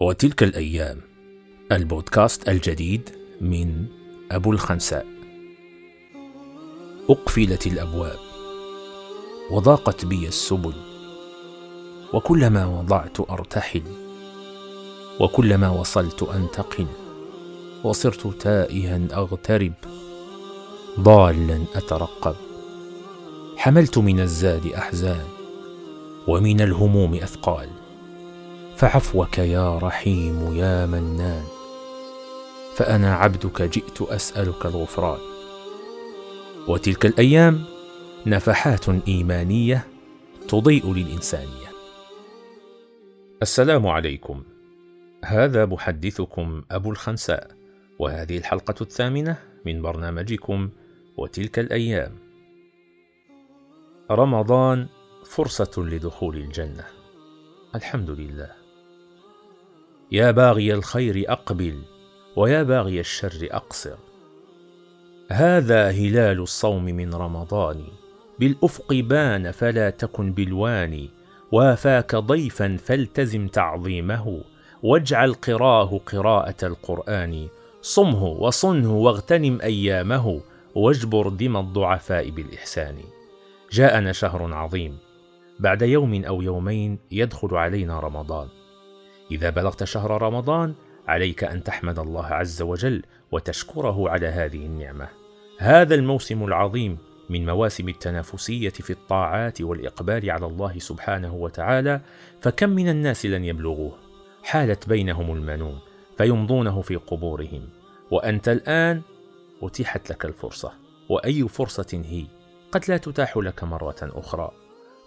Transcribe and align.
وتلك 0.00 0.42
الأيام 0.42 1.00
البودكاست 1.72 2.48
الجديد 2.48 3.10
من 3.40 3.86
أبو 4.30 4.52
الخنساء. 4.52 5.06
أقفلت 7.10 7.66
الأبواب 7.66 8.18
وضاقت 9.50 10.04
بي 10.04 10.28
السبل 10.28 10.72
وكلما 12.14 12.66
وضعت 12.66 13.30
أرتحل 13.30 13.82
وكلما 15.20 15.68
وصلت 15.70 16.22
أنتقل 16.22 16.86
وصرت 17.84 18.42
تائها 18.42 19.00
أغترب 19.12 19.72
ضالا 21.00 21.64
أترقب. 21.74 22.36
حملت 23.56 23.98
من 23.98 24.20
الزاد 24.20 24.66
أحزان 24.66 25.26
ومن 26.28 26.60
الهموم 26.60 27.14
أثقال. 27.14 27.87
فعفوك 28.78 29.38
يا 29.38 29.78
رحيم 29.78 30.54
يا 30.54 30.86
منان 30.86 31.44
فأنا 32.74 33.14
عبدك 33.14 33.62
جئت 33.62 34.02
أسألك 34.02 34.66
الغفران. 34.66 35.18
وتلك 36.68 37.06
الأيام 37.06 37.64
نفحات 38.26 38.88
إيمانية 38.88 39.86
تضيء 40.48 40.92
للإنسانية. 40.92 41.68
السلام 43.42 43.86
عليكم. 43.86 44.42
هذا 45.24 45.66
محدثكم 45.66 46.62
أبو 46.70 46.90
الخنساء 46.90 47.50
وهذه 47.98 48.38
الحلقة 48.38 48.74
الثامنة 48.80 49.38
من 49.66 49.82
برنامجكم 49.82 50.70
وتلك 51.16 51.58
الأيام. 51.58 52.12
رمضان 54.10 54.86
فرصة 55.24 55.72
لدخول 55.78 56.36
الجنة. 56.36 56.84
الحمد 57.74 58.10
لله. 58.10 58.57
يا 60.12 60.30
باغي 60.30 60.74
الخير 60.74 61.24
أقبل 61.28 61.82
ويا 62.36 62.62
باغي 62.62 63.00
الشر 63.00 63.48
أقصر. 63.50 63.96
هذا 65.30 65.90
هلال 65.90 66.40
الصوم 66.40 66.84
من 66.84 67.14
رمضان 67.14 67.84
بالأفق 68.38 68.92
بان 68.92 69.50
فلا 69.50 69.90
تكن 69.90 70.32
بالواني 70.32 71.10
وافاك 71.52 72.16
ضيفا 72.16 72.76
فالتزم 72.76 73.48
تعظيمه 73.48 74.40
واجعل 74.82 75.34
قراه 75.34 76.00
قراءة 76.06 76.66
القرآن. 76.66 77.48
صمه 77.82 78.24
وصنه 78.24 78.96
واغتنم 78.96 79.60
أيامه 79.60 80.40
واجبر 80.74 81.28
دم 81.28 81.56
الضعفاء 81.56 82.30
بالإحسان. 82.30 82.96
جاءنا 83.72 84.12
شهر 84.12 84.54
عظيم 84.54 84.98
بعد 85.60 85.82
يوم 85.82 86.24
أو 86.24 86.42
يومين 86.42 86.98
يدخل 87.10 87.54
علينا 87.54 88.00
رمضان. 88.00 88.48
إذا 89.30 89.50
بلغت 89.50 89.84
شهر 89.84 90.22
رمضان 90.22 90.74
عليك 91.08 91.44
أن 91.44 91.64
تحمد 91.64 91.98
الله 91.98 92.26
عز 92.26 92.62
وجل 92.62 93.02
وتشكره 93.32 94.10
على 94.10 94.26
هذه 94.26 94.66
النعمة. 94.66 95.08
هذا 95.58 95.94
الموسم 95.94 96.44
العظيم 96.44 96.98
من 97.30 97.46
مواسم 97.46 97.88
التنافسية 97.88 98.68
في 98.68 98.90
الطاعات 98.90 99.60
والإقبال 99.60 100.30
على 100.30 100.46
الله 100.46 100.78
سبحانه 100.78 101.34
وتعالى 101.34 102.00
فكم 102.40 102.70
من 102.70 102.88
الناس 102.88 103.26
لن 103.26 103.44
يبلغوه؟ 103.44 103.98
حالت 104.42 104.88
بينهم 104.88 105.32
المنون 105.32 105.78
فيمضونه 106.18 106.80
في 106.82 106.96
قبورهم. 106.96 107.68
وأنت 108.10 108.48
الآن 108.48 109.02
أتيحت 109.62 110.10
لك 110.10 110.24
الفرصة. 110.24 110.72
وأي 111.08 111.48
فرصة 111.48 112.02
هي؟ 112.04 112.26
قد 112.72 112.84
لا 112.88 112.96
تتاح 112.96 113.36
لك 113.36 113.64
مرة 113.64 113.96
أخرى. 114.02 114.50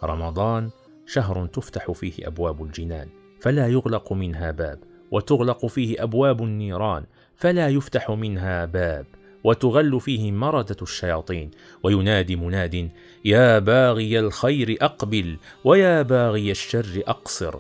رمضان 0.03 0.69
شهر 1.06 1.45
تفتح 1.45 1.91
فيه 1.91 2.28
أبواب 2.28 2.63
الجنان. 2.63 3.09
فلا 3.42 3.67
يغلق 3.67 4.14
منها 4.14 4.52
باب 4.52 4.80
وتغلق 5.11 5.66
فيه 5.66 6.03
أبواب 6.03 6.44
النيران 6.44 7.06
فلا 7.36 7.70
يفتح 7.70 8.11
منها 8.11 8.66
باب 8.66 9.06
وتغل 9.44 10.00
فيه 10.00 10.31
مرده 10.31 10.75
الشياطين. 10.81 11.52
وينادي 11.84 12.36
مناد 12.36 12.90
يا 13.25 13.59
باغي 13.59 14.19
الخير 14.19 14.78
أقبل 14.81 15.38
ويا 15.66 16.01
باغي 16.01 16.51
الشر 16.51 17.03
أقصر. 17.07 17.56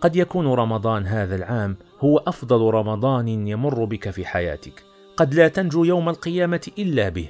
قد 0.00 0.16
يكون 0.16 0.46
رمضان 0.46 1.06
هذا 1.06 1.36
العام 1.36 1.76
هو 2.00 2.18
أفضل 2.18 2.74
رمضان 2.74 3.28
يمر 3.28 3.84
بك 3.84 4.10
في 4.10 4.24
حياتك. 4.26 4.82
قد 5.16 5.34
لا 5.34 5.48
تنجو 5.48 5.84
يوم 5.84 6.08
القيامة 6.08 6.70
إلا 6.78 7.08
به. 7.08 7.28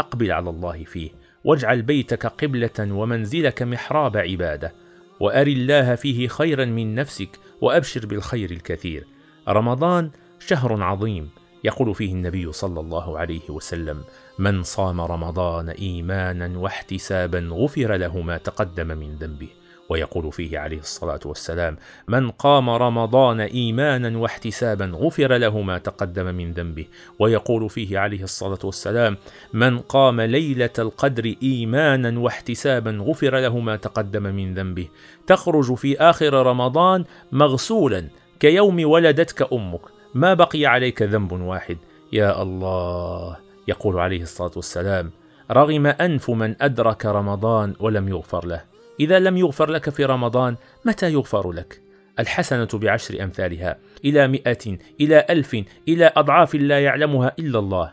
أقبل 0.00 0.32
على 0.32 0.50
الله 0.50 0.84
فيه 0.84 1.10
واجعل 1.44 1.82
بيتك 1.82 2.26
قبلة 2.26 2.92
ومنزلك 2.92 3.62
محراب 3.62 4.16
عبادة. 4.16 4.72
وأر 5.20 5.46
الله 5.46 5.94
فيه 5.94 6.28
خيرا 6.28 6.64
من 6.64 6.94
نفسك 6.94 7.38
وأبشر 7.60 8.06
بالخير 8.06 8.50
الكثير. 8.50 9.06
رمضان 9.48 10.10
شهر 10.38 10.82
عظيم 10.82 11.30
يقول 11.64 11.94
فيه 11.94 12.12
النبي 12.12 12.52
صلى 12.52 12.80
الله 12.80 13.18
عليه 13.18 13.50
وسلم 13.50 14.04
من 14.38 14.62
صام 14.62 15.00
رمضان 15.00 15.68
ايمانا 15.68 16.58
واحتسابا 16.58 17.48
غفر 17.52 17.96
له 17.96 18.20
ما 18.20 18.36
تقدم 18.36 18.86
من 18.86 19.16
ذنبه 19.16 19.48
ويقول 19.88 20.32
فيه 20.32 20.58
عليه 20.58 20.78
الصلاة 20.78 21.20
والسلام 21.24 21.76
من 22.08 22.30
قام 22.30 22.70
رمضان 22.70 23.40
إيمانا 23.40 24.18
واحتسابا 24.18 24.84
غفر 24.94 25.36
له 25.36 25.60
ما 25.60 25.78
تقدم 25.78 26.34
من 26.34 26.52
ذنبه. 26.52 26.86
ويقول 27.18 27.70
فيه 27.70 27.98
عليه 27.98 28.22
الصلاة 28.22 28.58
والسلام 28.64 29.16
من 29.52 29.78
قام 29.78 30.20
ليلة 30.20 30.70
القدر 30.78 31.34
إيمانا 31.42 32.20
واحتسابا 32.20 32.90
غفر 32.90 33.38
له 33.38 33.58
ما 33.58 33.76
تقدم 33.76 34.22
من 34.22 34.54
ذنبه. 34.54 34.88
تخرج 35.26 35.74
في 35.74 35.98
آخر 35.98 36.46
رمضان 36.46 37.04
مغسولا 37.32 38.08
كيوم 38.40 38.84
ولدتك 38.84 39.52
أمك 39.52 39.80
ما 40.14 40.34
بقي 40.34 40.66
عليك 40.66 41.02
ذنب 41.02 41.32
واحد. 41.32 41.76
يا 42.12 42.42
الله 42.42 43.36
يقول 43.68 43.98
عليه 43.98 44.22
الصلاة 44.22 44.52
والسلام 44.56 45.10
رغم 45.50 45.86
أنف 45.86 46.30
من 46.30 46.54
أدرك 46.60 47.06
رمضان 47.06 47.74
ولم 47.80 48.08
يغفر 48.08 48.46
له. 48.46 48.67
إذا 49.00 49.18
لم 49.18 49.36
يغفر 49.36 49.70
لك 49.70 49.90
في 49.90 50.04
رمضان 50.04 50.56
متى 50.84 51.12
يغفر 51.12 51.52
لك؟ 51.52 51.80
الحسنة 52.18 52.68
بعشر 52.72 53.22
أمثالها 53.22 53.78
إلى 54.04 54.28
مئة 54.28 54.78
إلى 55.00 55.26
ألف 55.30 55.64
إلى 55.88 56.12
أضعاف 56.16 56.54
لا 56.54 56.80
يعلمها 56.80 57.32
إلا 57.38 57.58
الله 57.58 57.92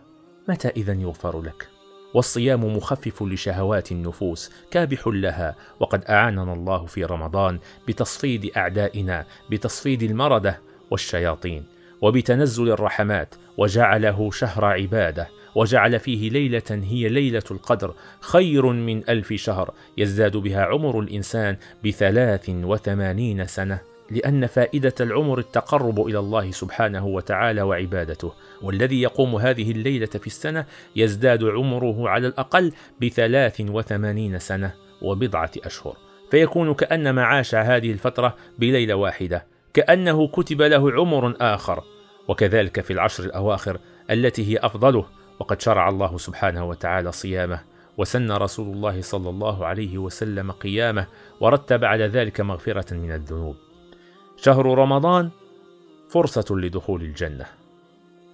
متى 0.49 0.67
إذا 0.67 0.93
يغفر 0.93 1.41
لك؟ 1.41 1.75
والصيام 2.13 2.75
مخفف 2.77 3.23
لشهوات 3.23 3.91
النفوس 3.91 4.51
كابح 4.71 5.07
لها 5.07 5.55
وقد 5.79 6.05
أعاننا 6.05 6.53
الله 6.53 6.85
في 6.85 7.05
رمضان 7.05 7.59
بتصفيد 7.87 8.51
أعدائنا 8.57 9.25
بتصفيد 9.51 10.03
المردة 10.03 10.59
والشياطين 10.91 11.65
وبتنزل 12.01 12.69
الرحمات 12.69 13.35
وجعله 13.57 14.31
شهر 14.31 14.65
عبادة 14.65 15.27
وجعل 15.55 15.99
فيه 15.99 16.29
ليلة 16.29 16.63
هي 16.69 17.09
ليلة 17.09 17.43
القدر 17.51 17.93
خير 18.19 18.65
من 18.65 19.09
ألف 19.09 19.33
شهر. 19.33 19.73
يزداد 19.97 20.37
بها 20.37 20.65
عمر 20.65 20.99
الإنسان 20.99 21.57
بثلاث 21.85 22.49
وثمانين 22.49 23.45
سنة 23.45 23.79
لأن 24.11 24.45
فائدة 24.45 24.93
العمر 25.01 25.39
التقرب 25.39 26.07
إلى 26.07 26.19
الله 26.19 26.51
سبحانه 26.51 27.05
وتعالى 27.05 27.61
وعبادته. 27.61 28.33
والذي 28.61 29.01
يقوم 29.01 29.35
هذه 29.35 29.71
الليلة 29.71 30.05
في 30.05 30.27
السنة 30.27 30.65
يزداد 30.95 31.43
عمره 31.43 32.09
على 32.09 32.27
الأقل 32.27 32.71
بثلاث 33.01 33.61
وثمانين 33.61 34.39
سنة 34.39 34.73
وبضعة 35.01 35.51
أشهر. 35.65 35.97
فيكون 36.31 36.73
كأنما 36.73 37.23
عاش 37.23 37.55
هذه 37.55 37.91
الفترة 37.91 38.35
بليلة 38.59 38.95
واحدة 38.95 39.45
كأنه 39.73 40.27
كتب 40.27 40.61
له 40.61 40.91
عمر 40.91 41.35
آخر. 41.41 41.83
وكذلك 42.27 42.81
في 42.81 42.93
العشر 42.93 43.23
الأواخر 43.23 43.79
التي 44.11 44.53
هي 44.53 44.57
أفضله 44.57 45.05
وقد 45.39 45.61
شرع 45.61 45.89
الله 45.89 46.17
سبحانه 46.17 46.65
وتعالى 46.65 47.11
صيامه 47.11 47.59
وسن 47.97 48.31
رسول 48.31 48.75
الله 48.75 49.01
صلى 49.01 49.29
الله 49.29 49.65
عليه 49.65 49.97
وسلم 49.97 50.51
قيامه 50.51 51.07
ورتب 51.39 51.85
على 51.85 52.07
ذلك 52.07 52.41
مغفرة 52.41 52.93
من 52.93 53.11
الذنوب. 53.11 53.55
شهر 54.37 54.65
رمضان 54.65 55.29
فرصة 56.09 56.55
لدخول 56.55 57.01
الجنة. 57.01 57.45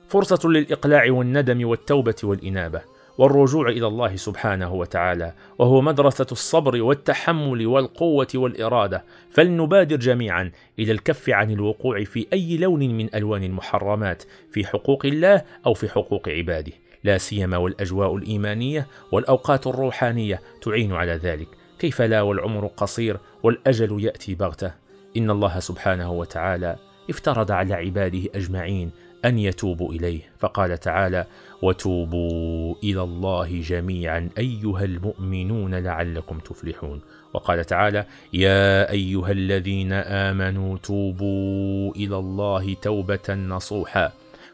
فرصة 0.07 0.49
للإقلاع 0.49 1.11
والندم 1.11 1.67
والتوبة 1.67 2.15
والإنابة 2.23 2.81
والرجوع 3.17 3.69
إلى 3.69 3.87
الله 3.87 4.15
سبحانه 4.15 4.73
وتعالى 4.73 5.33
وهو 5.59 5.81
مدرسة 5.81 6.27
الصبر 6.31 6.81
والتحمل 6.81 7.67
والقوة 7.67 8.27
والإرادة. 8.35 9.03
فلنبادر 9.31 9.95
جميعا 9.95 10.51
إلى 10.79 10.91
الكف 10.91 11.29
عن 11.29 11.51
الوقوع 11.51 12.03
في 12.03 12.27
أي 12.33 12.57
لون 12.57 12.79
من 12.97 13.15
ألوان 13.15 13.43
المحرمات 13.43 14.23
في 14.51 14.65
حقوق 14.65 15.05
الله 15.05 15.41
أو 15.65 15.73
في 15.73 15.89
حقوق 15.89 16.29
عباده. 16.29 16.73
لا 17.03 17.17
سيما 17.17 17.57
والأجواء 17.57 18.15
الإيمانية 18.15 18.87
والأوقات 19.11 19.67
الروحانية 19.67 20.41
تعين 20.61 20.93
على 20.93 21.11
ذلك. 21.11 21.47
كيف 21.79 22.01
لا 22.01 22.21
والعمر 22.21 22.67
قصير 22.67 23.17
والأجل 23.43 24.03
يأتي 24.03 24.35
بغتة؟ 24.35 24.71
إن 25.17 25.31
الله 25.31 25.59
سبحانه 25.59 26.11
وتعالى 26.11 26.75
افترض 27.09 27.51
على 27.51 27.73
عباده 27.73 28.21
أجمعين 28.35 28.91
أن 29.25 29.39
يتوبوا 29.39 29.93
إليه. 29.93 30.21
فقال 30.39 30.77
تعالى 30.77 31.25
وتوبوا 31.61 32.75
إلى 32.83 33.03
الله 33.03 33.61
جميعا 33.61 34.29
أيها 34.37 34.83
المؤمنون 34.83 35.75
لعلكم 35.75 36.39
تفلحون 36.39 37.01
وقال 37.33 37.65
تعالى 37.65 38.05
يا 38.33 38.91
أيها 38.91 39.31
الذين 39.31 39.93
آمنوا 39.93 40.77
توبوا 40.77 41.95
إلى 41.95 42.17
الله 42.17 42.73
توبة 42.73 43.33
نصوحا 43.33 44.11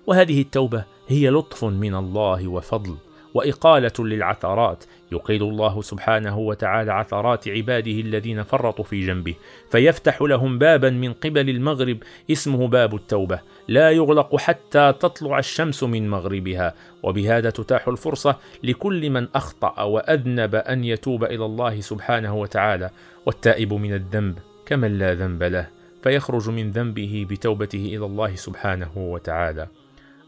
وهذه 0.08 0.42
التوبة 0.42 0.84
هي 1.08 1.30
لطف 1.30 1.66
من 1.66 1.96
الله 1.96 2.48
وفضل 2.48 2.96
وإقالة 3.34 3.94
للعثرات. 4.00 4.84
يقيل 5.12 5.44
الله 5.44 5.82
سبحانه 5.82 6.38
وتعالى 6.38 6.94
عثرات 6.94 7.48
عباده 7.48 7.92
الذين 7.92 8.44
فرطوا 8.44 8.86
في 8.86 9.06
جنبه 9.06 9.36
فيفتح 9.72 10.22
لهم 10.22 10.58
بابا 10.58 10.90
من 10.90 11.14
قبل 11.14 11.50
المغرب 11.50 11.98
اسمه 12.32 12.68
باب 12.68 12.96
التوبة. 12.96 13.40
لا 13.68 13.92
يغلق 13.92 14.36
حتى 14.36 14.94
تطلع 15.00 15.40
الشمس 15.40 15.84
من 15.84 16.10
مغربها. 16.10 16.74
وبهذا 17.04 17.50
تتاح 17.50 17.88
الفرصة 17.88 18.36
لكل 18.64 19.10
من 19.10 19.28
أخطأ 19.36 19.84
وأذنب 19.84 20.56
أن 20.56 20.84
يتوب 20.84 21.24
إلى 21.24 21.46
الله 21.46 21.82
سبحانه 21.82 22.36
وتعالى. 22.36 22.90
والتائب 23.26 23.74
من 23.74 23.94
الذنب 23.94 24.40
كمن 24.66 24.98
لا 24.98 25.14
ذنب 25.14 25.44
له 25.44 25.68
فيخرج 26.04 26.50
من 26.50 26.72
ذنبه 26.72 27.28
بتوبته 27.30 27.86
إلى 27.96 28.06
الله 28.06 28.36
سبحانه 28.36 28.92
وتعالى. 28.96 29.68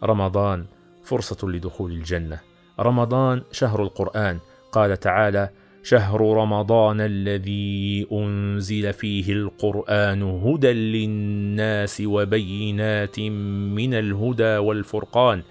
رمضان 0.04 0.66
فرصة 1.04 1.48
لدخول 1.48 1.92
الجنة. 1.92 2.40
رمضان 2.80 3.42
شهر 3.52 3.84
القرآن. 3.84 4.40
قال 4.72 5.00
تعالى 5.00 5.50
شهر 5.84 6.22
رمضان 6.22 7.02
الذي 7.02 8.08
أنزل 8.12 8.94
فيه 8.94 9.34
القرآن 9.34 10.24
هدى 10.24 10.72
للناس 10.72 12.04
وبينات 12.06 13.20
من 13.20 13.94
الهدى 13.94 14.58
والفرقان. 14.58 15.44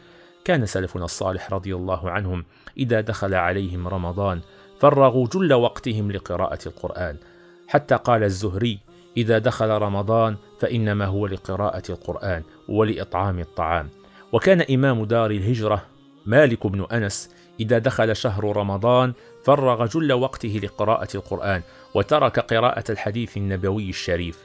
كان 0.45 0.67
سلفنا 0.67 1.05
الصالح 1.05 1.53
رضي 1.53 1.75
الله 1.75 2.11
عنهم 2.11 2.45
إذا 2.77 3.01
دخل 3.01 3.35
عليهم 3.35 3.89
رمضان 3.89 4.41
فرغوا 4.79 5.27
جل 5.27 5.53
وقتهم 5.55 6.13
لقراءة 6.13 6.59
القرآن. 6.67 7.17
حتى 7.69 7.95
قال 7.95 8.23
الزهري 8.23 8.79
إذا 9.17 9.39
دخل 9.39 9.69
رمضان 9.69 10.37
فإنما 10.61 11.07
هو 11.07 11.27
لقراءة 11.27 11.83
القرآن 11.91 12.43
ولإطعام 12.69 13.39
الطعام. 13.39 13.89
وكان 14.33 14.61
إمام 14.61 15.05
دار 15.05 15.31
الهجرة 15.31 15.85
مالك 16.27 16.67
بن 16.67 16.87
أنس 16.93 17.31
إذا 17.61 17.79
دخل 17.79 18.17
شهر 18.17 18.57
رمضان 18.57 19.13
فرغ 19.45 19.87
جل 19.87 20.13
وقته 20.13 20.61
لقراءة 20.63 21.09
القرآن 21.15 21.63
وترك 21.95 22.39
قراءة 22.39 22.85
الحديث 22.91 23.37
النبوي 23.37 23.91
الشريف. 23.91 24.39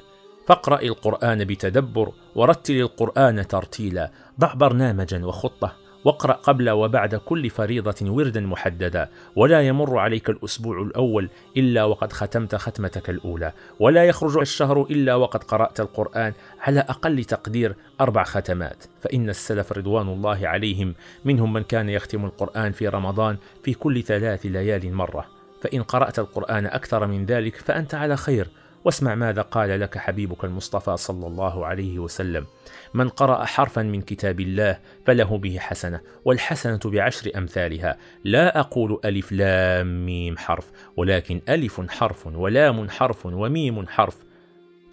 فاقرأ 0.48 0.82
القرآن 0.82 1.46
بتدبر 1.46 2.12
ورتل 2.36 2.74
القرآن 2.74 3.48
ترتيلا 3.48 4.12
ضع 4.40 4.54
برنامجا 4.54 5.26
وخطة. 5.26 5.83
واقرأ 6.06 6.34
قبل 6.34 6.70
وبعد 6.70 7.16
كل 7.16 7.50
فريضة 7.50 8.12
وردا 8.12 8.42
محددا 8.42 9.10
ولا 9.36 9.62
يمر 9.62 9.98
عليك 9.98 10.30
الأسبوع 10.30 10.82
الأول 10.82 11.30
إلا 11.58 11.84
وقد 11.84 12.14
ختمت 12.14 12.56
ختمتك 12.56 13.10
الأولى. 13.10 13.54
ولا 13.80 14.04
يخرج 14.04 14.38
الشهر 14.38 14.82
إلا 14.82 15.16
وقد 15.16 15.44
قرأت 15.44 15.80
القرآن 15.80 16.34
على 16.62 16.80
أقل 16.80 17.24
تقدير 17.24 17.76
أربع 18.02 18.24
ختمات. 18.24 18.84
فإن 19.02 19.30
السلف 19.30 19.72
رضوان 19.72 20.08
الله 20.08 20.48
عليهم 20.48 20.96
منهم 21.26 21.54
من 21.54 21.64
كان 21.64 21.90
يختم 21.90 22.26
القرآن 22.26 22.72
في 22.72 22.88
رمضان 22.88 23.38
في 23.64 23.74
كل 23.74 24.04
ثلاث 24.04 24.46
ليال 24.46 24.94
مرة. 24.94 25.26
فإن 25.62 25.84
قرأت 25.84 26.20
القرآن 26.20 26.66
أكثر 26.66 27.08
من 27.08 27.26
ذلك 27.26 27.56
فأنت 27.56 27.96
على 27.96 28.18
خير. 28.18 28.48
واسمع 28.86 29.16
ماذا 29.16 29.42
قال 29.42 29.80
لك 29.80 29.98
حبيبك 29.98 30.44
المصطفى 30.44 30.98
صلى 30.98 31.28
الله 31.28 31.66
عليه 31.66 32.00
وسلم. 32.00 32.46
من 32.94 33.10
قرأ 33.10 33.46
حرفا 33.46 33.82
من 33.82 34.02
كتاب 34.02 34.40
الله 34.40 34.80
فله 35.06 35.38
به 35.38 35.58
حسنة 35.60 36.02
والحسنة 36.26 36.80
بعشر 36.86 37.32
أمثالها. 37.38 37.98
لا 38.24 38.60
أقول 38.60 39.00
ألف 39.06 39.32
لام 39.32 40.06
ميم 40.06 40.38
حرف 40.38 40.72
ولكن 40.98 41.42
ألف 41.50 41.82
حرف 41.90 42.28
ولام 42.28 42.90
حرف 42.90 43.26
وميم 43.26 43.88
حرف. 43.88 44.18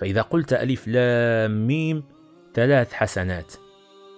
فإذا 0.01 0.23
قلت 0.23 0.53
ألف 0.53 0.89
لام 0.89 1.67
ميم 1.67 2.03
ثلاث 2.55 2.93
حسنات 2.93 3.53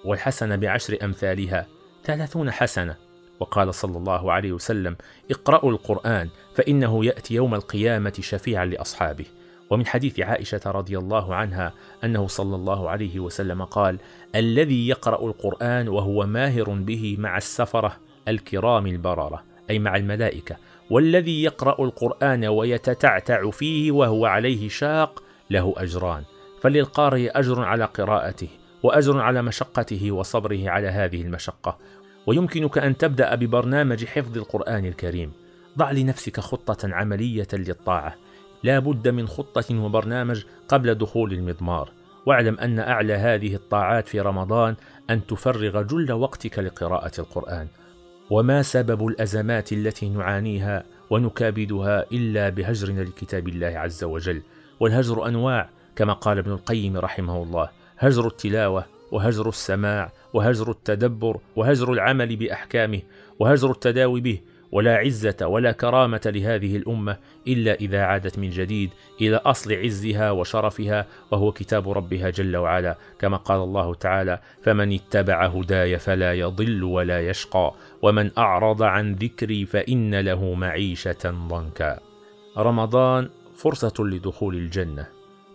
والحسنة 0.05 0.57
بعشر 0.57 0.99
أمثالها 1.03 1.67
ثلاثون 2.05 2.51
حسنة. 2.51 2.97
وقال 3.41 3.75
صلى 3.75 3.99
الله 3.99 4.33
عليه 4.33 4.53
وسلم 4.53 4.97
اقرأوا 5.31 5.71
القرآن 5.71 6.29
فإنه 6.55 7.05
يأتي 7.05 7.35
يوم 7.35 7.55
القيامة 7.55 8.13
شفيعا 8.21 8.65
لأصحابه. 8.65 9.25
ومن 9.73 9.87
حديث 9.87 10.21
عائشة 10.21 10.61
رضي 10.67 10.99
الله 10.99 11.35
عنها 11.35 11.73
أنه 12.05 12.27
صلى 12.27 12.57
الله 12.57 12.91
عليه 12.91 13.21
وسلم 13.21 13.65
قال: 13.65 13.99
الذي 14.35 14.89
يقرأ 14.89 15.27
القرآن 15.27 15.89
وهو 15.89 16.27
ماهر 16.27 16.71
به 16.71 17.17
مع 17.19 17.37
السفرة 17.37 17.97
الكرام 18.29 18.87
البررة، 18.87 19.43
أي 19.71 19.79
مع 19.79 19.97
الملائكة، 19.97 20.57
والذي 20.91 21.43
يقرأ 21.43 21.85
القرآن 21.85 22.45
ويتتعتع 22.45 23.51
فيه 23.51 23.93
وهو 23.93 24.27
عليه 24.27 24.69
شاق 24.69 25.23
له 25.51 25.75
أجران، 25.77 26.23
فللقارئ 26.61 27.31
أجر 27.31 27.65
على 27.65 27.85
قراءته، 27.85 28.49
وأجر 28.83 29.21
على 29.21 29.43
مشقته 29.43 30.13
وصبره 30.13 30.71
على 30.71 30.89
هذه 30.89 31.23
المشقة، 31.23 31.79
ويمكنك 32.27 32.79
أن 32.79 32.97
تبدأ 32.97 33.35
ببرنامج 33.35 34.05
حفظ 34.05 34.39
القرآن 34.39 34.87
الكريم. 34.87 35.33
ضع 35.79 35.91
لنفسك 35.91 36.41
خطة 36.41 36.95
عملية 36.95 37.49
للطاعة، 37.53 38.15
لا 38.65 38.79
بد 38.79 39.09
من 39.09 39.29
خطة 39.29 39.79
وبرنامج 39.79 40.45
قبل 40.69 40.95
دخول 40.95 41.33
المضمار. 41.33 41.93
واعلم 42.27 42.59
أن 42.59 42.79
أعلى 42.79 43.15
هذه 43.15 43.55
الطاعات 43.55 44.09
في 44.09 44.21
رمضان 44.21 44.75
أن 45.11 45.27
تفرغ 45.27 45.83
جل 45.83 46.13
وقتك 46.13 46.59
لقراءة 46.59 47.13
القرآن. 47.19 47.67
وما 48.31 48.63
سبب 48.63 49.07
الأزمات 49.07 49.73
التي 49.73 50.09
نعانيها 50.09 50.85
ونكابدها 51.11 52.05
إلا 52.13 52.49
بهجرنا 52.49 53.01
لكتاب 53.01 53.49
الله 53.49 53.67
عز 53.67 54.05
وجل. 54.05 54.43
والهجر 54.81 55.29
أنواع 55.29 55.71
كما 55.97 56.13
قال 56.13 56.39
ابن 56.39 56.53
القيم 56.53 56.97
رحمه 56.97 57.43
الله. 57.43 57.69
هجر 57.99 58.27
التلاوة 58.27 58.85
وهجر 59.13 59.49
السماع 59.49 60.13
وهجر 60.33 60.71
التدبر 60.71 61.39
وهجر 61.57 61.93
العمل 61.93 62.37
بأحكامه 62.37 63.03
وهجر 63.39 63.71
التداوي 63.71 64.21
به 64.21 64.41
ولا 64.73 64.97
عزة 64.97 65.47
ولا 65.47 65.73
كرامة 65.73 66.21
لهذه 66.27 66.77
الأمة 66.77 67.17
إلا 67.49 67.75
إذا 67.75 68.03
عادت 68.03 68.39
من 68.39 68.51
جديد 68.51 68.91
إلى 69.21 69.37
أصل 69.37 69.73
عزها 69.73 70.31
وشرفها 70.31 71.07
وهو 71.31 71.53
كتاب 71.53 71.91
ربها 71.91 72.31
جل 72.31 72.57
وعلا. 72.57 72.99
كما 73.19 73.37
قال 73.37 73.61
الله 73.61 73.95
تعالى 73.95 74.41
فمن 74.63 74.93
اتبع 74.93 75.47
هداي 75.47 75.99
فلا 75.99 76.35
يضل 76.35 76.85
ولا 76.85 77.29
يشقى 77.29 77.75
ومن 78.03 78.31
أعرض 78.39 78.83
عن 78.83 79.15
ذكري 79.15 79.67
فإن 79.67 80.21
له 80.21 80.55
معيشة 80.55 81.31
ضنكا. 81.49 82.01
رمضان 82.59 83.29
فرصة 83.57 83.95
لدخول 83.99 84.55
الجنة. 84.55 85.07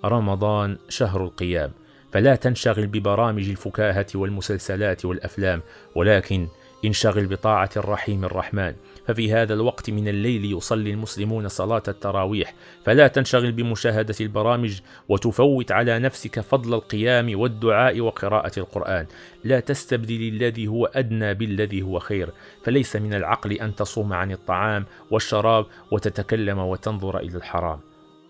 رمضان 0.06 0.78
شهر 0.90 1.24
القيام. 1.24 1.72
فلا 2.12 2.36
تنشغل 2.36 2.88
ببرامج 2.88 3.50
الفكاهة 3.50 4.06
والمسلسلات 4.16 5.06
والأفلام 5.06 5.62
ولكن 5.96 6.48
انشغل 6.86 7.28
بطاعة 7.28 7.70
الرحيم 7.78 8.26
الرحمن. 8.26 8.74
ففي 9.08 9.34
هذا 9.34 9.54
الوقت 9.54 9.90
من 9.90 10.08
الليل 10.08 10.58
يصلي 10.58 10.92
المسلمون 10.92 11.48
صلاة 11.48 11.84
التراويح. 11.88 12.54
فلا 12.86 13.08
تنشغل 13.08 13.52
بمشاهدة 13.52 14.16
البرامج 14.22 14.80
وتفوت 15.10 15.72
على 15.72 16.00
نفسك 16.00 16.40
فضل 16.40 16.74
القيام 16.74 17.40
والدعاء 17.40 18.02
وقراءة 18.02 18.52
القرآن. 18.60 19.06
لا 19.44 19.60
تستبدل 19.60 20.28
الذي 20.28 20.68
هو 20.68 20.86
أدنى 20.86 21.34
بالذي 21.34 21.82
هو 21.82 22.00
خير. 22.00 22.30
فليس 22.64 22.96
من 22.96 23.14
العقل 23.14 23.54
أن 23.54 23.76
تصوم 23.76 24.14
عن 24.14 24.32
الطعام 24.32 24.86
والشراب 25.12 25.66
وتتكلم 25.92 26.60
وتنظر 26.60 27.20
إلى 27.20 27.38
الحرام. 27.38 27.80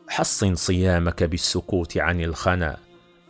حصن 0.07 0.55
صيامك 0.55 1.23
بالسكوت 1.23 1.97
عن 1.97 2.21
الخنا. 2.21 2.77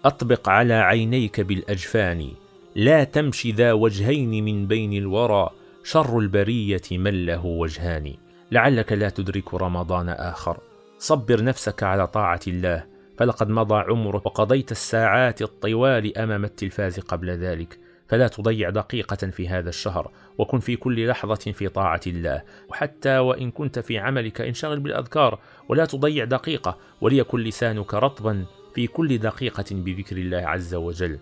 أطبق 0.06 0.50
على 0.50 0.74
عينيك 0.74 1.42
بالأجفان. 1.42 2.32
لا 2.78 3.04
تمش 3.04 3.48
ذا 3.48 3.74
وجهين 3.74 4.46
من 4.46 4.68
بين 4.68 4.94
الورى 4.94 5.50
شر 5.84 6.20
البرية 6.20 6.82
من 6.92 7.26
له 7.26 7.46
وجهان. 7.46 8.14
لعلك 8.52 8.94
لا 8.94 9.10
تدرك 9.10 9.54
رمضان 9.54 10.10
آخر. 10.10 10.58
صبر 11.00 11.44
نفسك 11.44 11.84
على 11.84 12.08
طاعة 12.08 12.40
الله 12.48 12.86
فلقد 13.18 13.50
مضى 13.50 13.76
عمرك 13.76 14.26
وقضيت 14.26 14.72
الساعات 14.72 15.42
الطوال 15.42 16.18
أمام 16.18 16.44
التلفاز 16.44 17.00
قبل 17.00 17.30
ذلك. 17.30 17.80
فلا 18.08 18.28
تضيع 18.28 18.70
دقيقة 18.70 19.28
في 19.28 19.48
هذا 19.48 19.70
الشهر 19.70 20.12
وكن 20.38 20.60
في 20.60 20.76
كل 20.76 21.08
لحظة 21.08 21.52
في 21.52 21.70
طاعة 21.70 22.02
الله. 22.08 22.42
وحتى 22.70 23.18
وإن 23.18 23.52
كنت 23.52 23.80
في 23.80 23.98
عملك 23.98 24.42
انشغل 24.42 24.80
بالأذكار 24.80 25.40
ولا 25.70 25.86
تضيع 25.86 26.26
دقيقة 26.26 26.78
وليكن 27.02 27.40
لسانك 27.40 27.94
رطبا 27.94 28.46
في 28.76 28.88
كل 28.88 29.18
دقيقة 29.18 29.66
بذكر 29.72 30.18
الله 30.18 30.38
عز 30.48 30.76
وجل. 30.76 31.20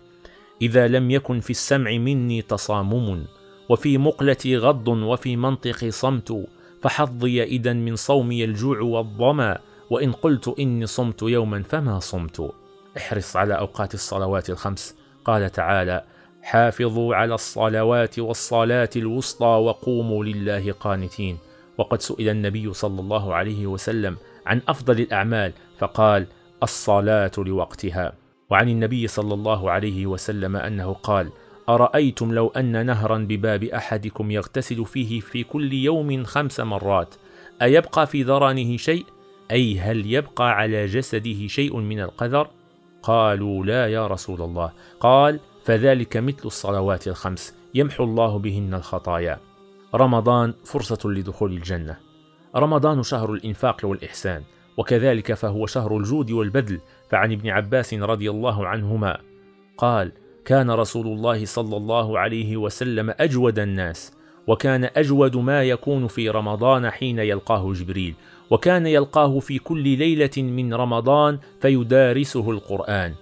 إذا 0.62 0.88
لم 0.88 1.10
يكن 1.10 1.40
في 1.40 1.50
السمع 1.50 1.90
مني 1.90 2.42
تصامم 2.42 3.24
وفي 3.68 3.98
مقلتي 3.98 4.56
غض 4.56 4.88
وفي 4.88 5.36
منطقي 5.36 5.90
صمت 5.90 6.46
فحظي 6.82 7.42
إذا 7.42 7.72
من 7.72 7.96
صومي 7.96 8.44
الجوع 8.44 8.80
والظما 8.80 9.58
وإن 9.90 10.12
قلت 10.12 10.54
إني 10.58 10.86
صمت 10.86 11.22
يوما 11.22 11.62
فما 11.62 11.98
صمت. 11.98 12.50
احرص 12.96 13.36
على 13.36 13.58
أوقات 13.58 13.94
الصلوات 13.94 14.50
الخمس. 14.50 14.96
قال 15.24 15.52
تعالى 15.52 16.04
حافظوا 16.42 17.14
على 17.14 17.34
الصلوات 17.34 18.18
والصلاة 18.18 18.90
الوسطى 18.96 19.44
وقوموا 19.46 20.24
لله 20.24 20.72
قانتين. 20.72 21.38
وقد 21.78 22.02
سئل 22.02 22.28
النبي 22.28 22.72
صلى 22.72 23.00
الله 23.00 23.34
عليه 23.34 23.66
وسلم 23.66 24.16
عن 24.46 24.60
أفضل 24.68 25.00
الأعمال 25.00 25.52
فقال 25.78 26.26
الصلاة 26.62 27.32
لوقتها. 27.38 28.12
وعن 28.50 28.68
النبي 28.68 29.06
صلى 29.06 29.34
الله 29.34 29.70
عليه 29.70 30.06
وسلم 30.06 30.56
أنه 30.56 30.92
قال 30.92 31.30
أرأيتم 31.68 32.34
لو 32.34 32.48
أن 32.48 32.86
نهرا 32.86 33.18
بباب 33.18 33.64
أحدكم 33.64 34.30
يغتسل 34.30 34.84
فيه 34.84 35.20
في 35.20 35.44
كل 35.44 35.72
يوم 35.72 36.24
خمس 36.24 36.60
مرات 36.60 37.14
أيبقى 37.62 38.06
في 38.06 38.22
ذرانه 38.22 38.76
شيء؟ 38.76 39.04
أي 39.50 39.78
هل 39.78 40.12
يبقى 40.12 40.52
على 40.52 40.86
جسده 40.86 41.46
شيء 41.46 41.76
من 41.76 42.00
القذر؟ 42.00 42.50
قالوا 43.02 43.64
لا 43.64 43.86
يا 43.86 44.06
رسول 44.06 44.42
الله 44.42 44.72
قال 45.00 45.40
فذلك 45.64 46.16
مثل 46.16 46.44
الصلوات 46.44 47.08
الخمس 47.08 47.54
يمحو 47.74 48.04
الله 48.04 48.38
بهن 48.38 48.74
الخطايا 48.74 49.38
رمضان 49.94 50.54
فرصة 50.64 51.10
لدخول 51.10 51.52
الجنة 51.52 51.96
رمضان 52.56 53.02
شهر 53.02 53.32
الإنفاق 53.32 53.80
والإحسان 53.84 54.42
وكذلك 54.76 55.34
فهو 55.34 55.66
شهر 55.66 55.96
الجود 55.96 56.30
والبذل 56.30 56.80
فعن 57.10 57.32
ابن 57.32 57.48
عباس 57.48 57.94
رضي 57.94 58.30
الله 58.30 58.66
عنهما 58.66 59.20
قال 59.78 60.12
كان 60.44 60.70
رسول 60.70 61.06
الله 61.06 61.44
صلى 61.44 61.76
الله 61.76 62.18
عليه 62.18 62.56
وسلم 62.56 63.14
أجود 63.20 63.58
الناس 63.58 64.12
وكان 64.46 64.90
أجود 64.96 65.36
ما 65.36 65.62
يكون 65.62 66.06
في 66.06 66.30
رمضان 66.30 66.90
حين 66.90 67.18
يلقاه 67.18 67.72
جبريل 67.72 68.14
وكان 68.50 68.86
يلقاه 68.86 69.38
في 69.38 69.58
كل 69.58 69.98
ليلة 69.98 70.30
من 70.36 70.74
رمضان 70.74 71.38
فيدارسه 71.60 72.50
القرآن. 72.50 73.14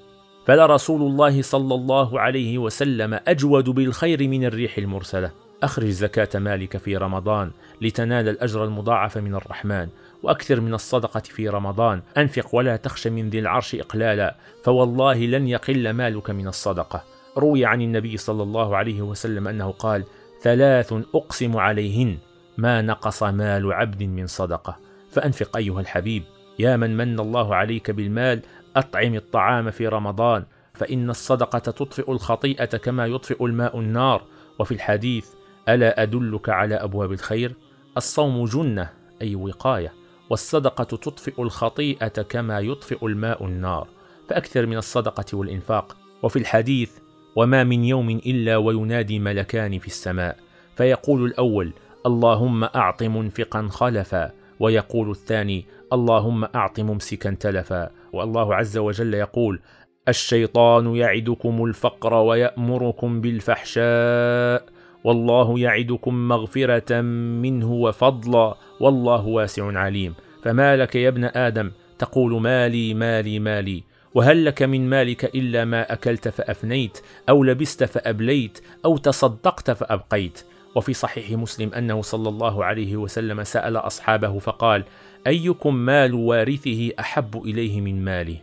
فلرسول 0.46 1.02
الله 1.02 1.42
صلى 1.42 1.74
الله 1.74 2.20
عليه 2.20 2.58
وسلم 2.58 3.20
أجود 3.28 3.70
بالخير 3.70 4.28
من 4.28 4.44
الريح 4.44 4.78
المرسلة. 4.78 5.43
أخرج 5.62 5.88
زكاة 5.88 6.38
مالك 6.38 6.76
في 6.76 6.96
رمضان 6.96 7.50
لتنال 7.80 8.28
الأجر 8.28 8.64
المضاعف 8.64 9.18
من 9.18 9.34
الرحمن 9.34 9.88
وأكثر 10.22 10.60
من 10.60 10.74
الصدقة 10.74 11.20
في 11.20 11.48
رمضان. 11.48 12.02
أنفق 12.16 12.54
ولا 12.54 12.76
تخش 12.76 13.06
من 13.06 13.30
ذي 13.30 13.38
العرش 13.38 13.74
إقلالا 13.74 14.36
فوالله 14.64 15.26
لن 15.26 15.48
يقل 15.48 15.90
مالك 15.90 16.30
من 16.30 16.48
الصدقة. 16.48 17.04
روي 17.36 17.64
عن 17.64 17.80
النبي 17.82 18.16
صلى 18.16 18.42
الله 18.42 18.76
عليه 18.76 19.02
وسلم 19.02 19.48
أنه 19.48 19.70
قال 19.70 20.04
ثلاث 20.42 20.92
أقسم 21.14 21.56
عليهن 21.56 22.18
ما 22.58 22.82
نقص 22.82 23.22
مال 23.22 23.72
عبد 23.72 24.02
من 24.02 24.26
صدقة. 24.26 24.76
فأنفق 25.10 25.56
أيها 25.56 25.80
الحبيب 25.80 26.22
يا 26.58 26.76
من 26.76 26.96
من 26.96 27.20
الله 27.20 27.54
عليك 27.54 27.90
بالمال 27.90 28.42
أطعم 28.76 29.14
الطعام 29.14 29.70
في 29.70 29.88
رمضان 29.88 30.44
فإن 30.74 31.10
الصدقة 31.10 31.58
تطفئ 31.58 32.12
الخطيئة 32.12 32.64
كما 32.64 33.06
يطفئ 33.06 33.44
الماء 33.44 33.80
النار. 33.80 34.22
وفي 34.58 34.74
الحديث 34.74 35.26
ألا 35.68 36.02
أدلك 36.02 36.48
على 36.48 36.74
أبواب 36.74 37.12
الخير؟ 37.12 37.54
الصوم 37.96 38.44
جنة 38.44 38.90
أي 39.22 39.34
وقاية 39.34 39.92
والصدقة 40.30 40.84
تطفئ 40.84 41.42
الخطيئة 41.42 42.08
كما 42.08 42.60
يطفئ 42.60 43.06
الماء 43.06 43.44
النار. 43.46 43.88
فأكثر 44.28 44.66
من 44.66 44.76
الصدقة 44.76 45.38
والإنفاق. 45.38 45.96
وفي 46.22 46.38
الحديث 46.38 46.92
وما 47.36 47.64
من 47.64 47.84
يوم 47.84 48.10
إلا 48.10 48.56
وينادي 48.56 49.18
ملكان 49.18 49.78
في 49.78 49.86
السماء. 49.86 50.36
فيقول 50.76 51.24
الأول 51.24 51.72
اللهم 52.06 52.64
أعط 52.64 53.02
منفقا 53.02 53.68
خلفا. 53.70 54.30
ويقول 54.60 55.10
الثاني 55.10 55.66
اللهم 55.92 56.44
أعط 56.44 56.80
ممسكا 56.80 57.30
تلفا. 57.40 57.90
والله 58.12 58.54
عز 58.54 58.78
وجل 58.78 59.14
يقول 59.14 59.60
الشيطان 60.08 60.96
يعدكم 60.96 61.64
الفقر 61.64 62.14
ويأمركم 62.14 63.20
بالفحشاء. 63.20 64.73
والله 65.04 65.58
يعدكم 65.58 66.28
مغفرة 66.28 67.00
منه 67.40 67.72
وفضلا 67.72 68.54
والله 68.80 69.26
واسع 69.26 69.78
عليم. 69.78 70.14
فما 70.42 70.76
لك 70.76 70.96
يا 70.96 71.08
ابن 71.08 71.24
آدم؟ 71.24 71.70
تقول 71.98 72.40
مالي 72.40 72.94
مالي 72.94 73.38
مالي. 73.38 73.82
وهل 74.14 74.44
لك 74.44 74.62
من 74.62 74.90
مالك 74.90 75.24
إلا 75.24 75.64
ما 75.64 75.92
أكلت 75.92 76.28
فأفنيت 76.28 76.98
أو 77.28 77.44
لبست 77.44 77.84
فأبليت 77.84 78.60
أو 78.84 78.96
تصدقت 78.96 79.70
فأبقيت. 79.70 80.44
وفي 80.74 80.92
صحيح 80.92 81.30
مسلم 81.30 81.74
أنه 81.74 82.02
صلى 82.02 82.28
الله 82.28 82.64
عليه 82.64 82.96
وسلم 82.96 83.44
سأل 83.44 83.76
أصحابه 83.76 84.38
فقال 84.38 84.84
أيكم 85.26 85.74
مال 85.74 86.14
وارثه 86.14 86.90
أحب 87.00 87.42
إليه 87.44 87.80
من 87.80 88.04
ماله؟ 88.04 88.36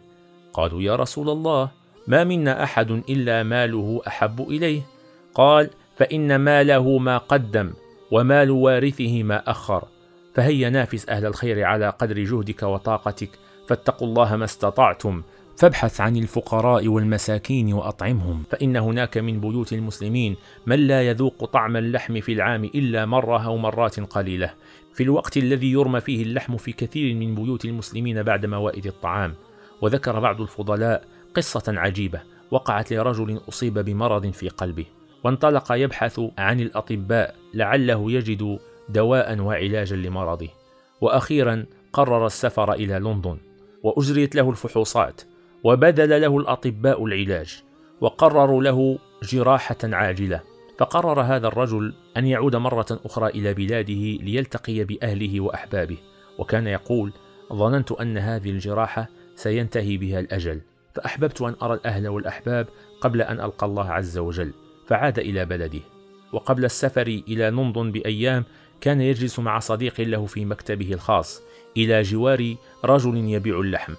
قالوا 0.54 0.82
يا 0.82 0.96
رسول 0.96 1.30
الله 1.30 1.70
ما 2.08 2.24
منا 2.24 2.64
أحد 2.64 2.92
إلا 2.92 3.44
ماله 3.44 4.02
أحب 4.08 4.42
إليه. 4.50 4.82
قال 5.36 5.70
فإن 6.02 6.36
ماله 6.36 6.98
ما 6.98 7.18
قدم 7.18 7.74
ومال 8.12 8.52
وارثه 8.52 9.24
ما 9.24 9.52
أخر. 9.52 9.88
فهيا 10.34 10.70
نافس 10.70 11.10
أهل 11.10 11.26
الخير 11.26 11.64
على 11.64 11.90
قدر 11.90 12.24
جهدك 12.24 12.64
وطاقتك 12.64 13.30
فاتقوا 13.68 14.08
الله 14.08 14.36
ما 14.36 14.46
استطعتم. 14.46 15.22
فابحث 15.58 16.02
عن 16.02 16.18
الفقراء 16.18 16.88
والمساكين 16.88 17.74
وأطعمهم. 17.74 18.44
فإن 18.50 18.78
هناك 18.78 19.18
من 19.18 19.40
بيوت 19.40 19.74
المسلمين 19.74 20.36
من 20.66 20.88
لا 20.88 21.08
يذوق 21.08 21.46
طعم 21.46 21.78
اللحم 21.78 22.20
في 22.20 22.34
العام 22.34 22.64
إلا 22.64 23.06
مرة 23.06 23.46
أو 23.46 23.58
مرات 23.58 24.00
قليلة. 24.00 24.54
في 24.94 25.04
الوقت 25.04 25.38
الذي 25.38 25.72
يرمى 25.72 26.00
فيه 26.02 26.24
اللحم 26.24 26.58
في 26.58 26.72
كثير 26.72 27.16
من 27.16 27.36
بيوت 27.36 27.66
المسلمين 27.66 28.24
بعد 28.24 28.46
موائد 28.46 28.88
الطعام. 28.88 29.34
وذكر 29.82 30.20
بعض 30.20 30.42
الفضلاء 30.42 31.04
قصة 31.36 31.64
عجيبة 31.68 32.22
وقعت 32.52 32.94
لرجل 32.94 33.42
أصيب 33.50 33.80
بمرض 33.80 34.28
في 34.32 34.50
قلبه. 34.50 34.86
وانطلق 35.24 35.72
يبحث 35.72 36.22
عن 36.38 36.60
الأطباء 36.60 37.36
لعله 37.54 38.12
يجد 38.12 38.60
دواء 38.90 39.40
وعلاجا 39.40 39.96
لمرضه. 39.96 40.50
وأخيرا 41.02 41.66
قرر 41.94 42.26
السفر 42.26 42.74
إلى 42.74 42.94
لندن 42.94 43.38
وأجريت 43.84 44.36
له 44.36 44.50
الفحوصات 44.50 45.22
وبذل 45.64 46.22
له 46.22 46.38
الأطباء 46.38 47.06
العلاج 47.06 47.64
وقرروا 48.02 48.64
له 48.64 49.00
جراحة 49.24 49.78
عاجلة. 49.84 50.42
فقرر 50.78 51.22
هذا 51.22 51.48
الرجل 51.48 51.94
أن 52.18 52.28
يعود 52.28 52.56
مرة 52.56 53.00
أخرى 53.06 53.30
إلى 53.30 53.54
بلاده 53.54 54.24
ليلتقي 54.24 54.84
بأهله 54.84 55.42
وأحبابه. 55.42 55.98
وكان 56.38 56.68
يقول 56.68 57.14
ظننت 57.54 57.92
أن 57.92 58.18
هذه 58.18 58.50
الجراحة 58.50 59.10
سينتهي 59.36 59.98
بها 59.98 60.20
الأجل 60.20 60.62
فأحببت 60.96 61.42
أن 61.42 61.56
أرى 61.62 61.74
الأهل 61.74 62.08
والأحباب 62.08 62.68
قبل 63.02 63.22
أن 63.22 63.40
ألقى 63.40 63.66
الله 63.66 63.92
عز 63.92 64.18
وجل. 64.18 64.54
فعاد 64.92 65.20
إلى 65.20 65.46
بلده. 65.46 65.80
وقبل 66.34 66.66
السفر 66.66 67.08
إلى 67.08 67.50
لندن 67.50 67.92
بأيام 67.92 68.44
كان 68.82 69.02
يجلس 69.02 69.40
مع 69.40 69.60
صديق 69.60 70.02
له 70.02 70.26
في 70.26 70.46
مكتبه 70.46 70.94
الخاص 70.94 71.42
إلى 71.78 72.02
جوار 72.02 72.56
رجل 72.86 73.18
يبيع 73.18 73.60
اللحم. 73.60 73.94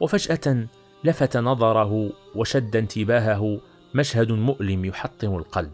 وفجأة 0.00 0.66
لفت 1.04 1.36
نظره 1.36 2.10
وشد 2.34 2.76
انتباهه 2.76 3.60
مشهد 3.94 4.32
مؤلم 4.32 4.84
يحطم 4.84 5.36
القلب. 5.36 5.72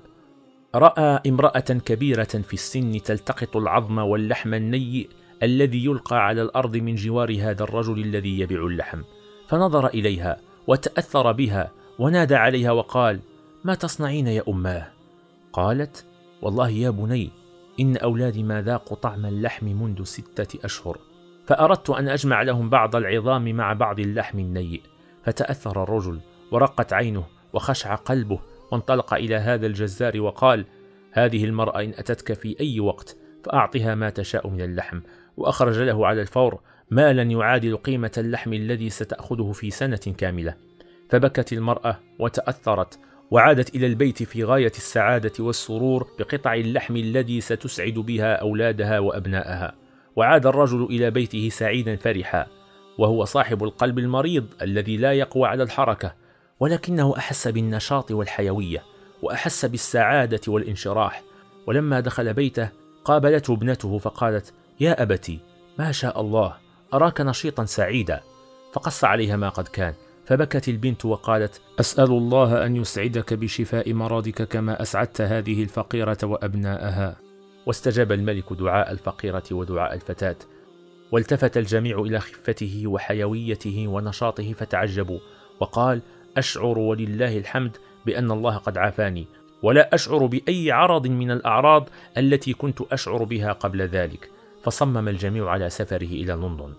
رأى 0.74 1.20
امرأة 1.30 1.60
كبيرة 1.60 2.24
في 2.24 2.54
السن 2.54 3.02
تلتقط 3.02 3.56
العظم 3.56 3.98
واللحم 3.98 4.54
النيء 4.54 5.08
الذي 5.42 5.84
يلقى 5.84 6.26
على 6.26 6.42
الأرض 6.42 6.76
من 6.76 6.94
جوار 6.94 7.36
هذا 7.40 7.62
الرجل 7.62 7.98
الذي 7.98 8.40
يبيع 8.40 8.66
اللحم. 8.66 9.02
فنظر 9.48 9.86
إليها 9.86 10.40
وتأثر 10.66 11.32
بها 11.32 11.70
ونادى 11.98 12.34
عليها 12.34 12.72
وقال 12.72 13.20
ما 13.64 13.74
تصنعين 13.74 14.26
يا 14.26 14.42
أماه؟ 14.48 14.86
قالت 15.52 16.06
والله 16.42 16.68
يا 16.68 16.90
بني 16.90 17.30
إن 17.80 17.96
أولادي 17.96 18.42
ما 18.42 18.62
ذاقوا 18.62 18.96
طعم 18.96 19.26
اللحم 19.26 19.66
منذ 19.66 20.04
ستة 20.04 20.64
أشهر 20.64 20.98
فأردت 21.46 21.90
أن 21.90 22.08
أجمع 22.08 22.42
لهم 22.42 22.70
بعض 22.70 22.96
العظام 22.96 23.52
مع 23.52 23.72
بعض 23.72 24.00
اللحم 24.00 24.38
النيء 24.38 24.82
فتأثر 25.24 25.82
الرجل 25.82 26.20
ورقت 26.52 26.92
عينه 26.92 27.24
وخشع 27.52 27.94
قلبه 27.94 28.40
وانطلق 28.72 29.14
إلى 29.14 29.36
هذا 29.36 29.66
الجزار 29.66 30.20
وقال 30.20 30.64
هذه 31.12 31.44
المرأة 31.44 31.80
إن 31.80 31.90
أتتك 31.90 32.32
في 32.32 32.60
أي 32.60 32.80
وقت 32.80 33.16
فأعطها 33.44 33.94
ما 33.94 34.10
تشاء 34.10 34.48
من 34.48 34.60
اللحم. 34.60 35.00
وأخرج 35.36 35.78
له 35.78 36.06
على 36.06 36.20
الفور 36.20 36.60
مالا 36.90 37.22
يعادل 37.22 37.76
قيمة 37.76 38.12
اللحم 38.18 38.52
الذي 38.52 38.90
ستأخذه 38.90 39.52
في 39.52 39.70
سنة 39.70 40.14
كاملة. 40.18 40.54
فبكت 41.08 41.52
المرأة 41.52 41.98
وتأثرت 42.18 42.98
وعادت 43.30 43.74
إلى 43.74 43.86
البيت 43.86 44.22
في 44.22 44.44
غاية 44.44 44.72
السعادة 44.76 45.32
والسرور 45.44 46.08
بقطع 46.18 46.54
اللحم 46.54 46.96
الذي 46.96 47.40
ستسعد 47.40 47.94
بها 47.94 48.34
أولادها 48.34 48.98
وأبناءها. 48.98 49.74
وعاد 50.16 50.46
الرجل 50.46 50.84
إلى 50.84 51.10
بيته 51.10 51.48
سعيدا 51.48 51.96
فرحا 51.96 52.46
وهو 52.98 53.24
صاحب 53.24 53.64
القلب 53.64 53.98
المريض 53.98 54.46
الذي 54.62 54.96
لا 54.96 55.12
يقوى 55.12 55.48
على 55.48 55.62
الحركة 55.62 56.14
ولكنه 56.60 57.14
أحس 57.16 57.48
بالنشاط 57.48 58.10
والحيوية 58.10 58.82
وأحس 59.22 59.64
بالسعادة 59.64 60.40
والانشراح. 60.48 61.22
ولما 61.66 62.00
دخل 62.00 62.34
بيته 62.34 62.68
قابلته 63.04 63.54
ابنته 63.54 63.98
فقالت 63.98 64.52
يا 64.80 65.02
أبتي 65.02 65.38
ما 65.78 65.92
شاء 65.92 66.20
الله 66.20 66.54
أراك 66.94 67.20
نشيطا 67.20 67.64
سعيدا. 67.64 68.20
فقص 68.72 69.04
عليها 69.04 69.36
ما 69.36 69.48
قد 69.48 69.68
كان. 69.68 69.94
فبكت 70.24 70.68
البنت 70.68 71.04
وقالت 71.04 71.60
أسأل 71.80 72.10
الله 72.10 72.66
أن 72.66 72.76
يسعدك 72.76 73.34
بشفاء 73.34 73.92
مرضك 73.92 74.42
كما 74.42 74.82
أسعدت 74.82 75.20
هذه 75.20 75.62
الفقيرة 75.62 76.18
وأبناءها. 76.22 77.16
واستجاب 77.66 78.12
الملك 78.12 78.52
دعاء 78.52 78.92
الفقيرة 78.92 79.42
ودعاء 79.52 79.94
الفتاة. 79.94 80.36
والتفت 81.12 81.56
الجميع 81.56 81.98
إلى 81.98 82.20
خفته 82.20 82.82
وحيويته 82.86 83.88
ونشاطه 83.88 84.52
فتعجبوا 84.52 85.18
وقال 85.60 86.02
أشعر 86.36 86.78
ولله 86.78 87.38
الحمد 87.38 87.76
بأن 88.06 88.30
الله 88.30 88.56
قد 88.56 88.78
عافاني 88.78 89.26
ولا 89.62 89.94
أشعر 89.94 90.26
بأي 90.26 90.72
عرض 90.72 91.06
من 91.06 91.30
الأعراض 91.30 91.88
التي 92.18 92.52
كنت 92.52 92.80
أشعر 92.80 93.24
بها 93.24 93.52
قبل 93.52 93.82
ذلك. 93.82 94.30
فصمم 94.62 95.08
الجميع 95.08 95.50
على 95.50 95.70
سفره 95.70 96.06
إلى 96.06 96.32
لندن. 96.32 96.74